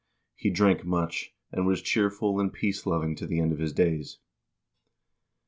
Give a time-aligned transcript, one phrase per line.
[0.35, 4.17] He drank much, and was cheerful and peace loving to the end of his days."